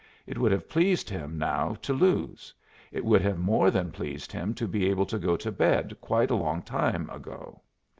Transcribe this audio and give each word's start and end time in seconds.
It 0.25 0.39
would 0.39 0.51
have 0.51 0.67
pleased 0.67 1.11
him 1.11 1.37
now 1.37 1.75
to 1.83 1.93
lose; 1.93 2.51
it 2.91 3.05
would 3.05 3.21
have 3.21 3.37
more 3.37 3.69
than 3.69 3.91
pleased 3.91 4.31
him 4.31 4.55
to 4.55 4.67
be 4.67 4.89
able 4.89 5.05
to 5.05 5.19
go 5.19 5.37
to 5.37 5.51
bed 5.51 5.95
quite 6.01 6.31
a 6.31 6.35
long 6.35 6.63
time 6.63 7.07
ago. 7.11 7.61